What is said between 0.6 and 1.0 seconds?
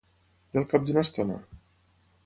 al cap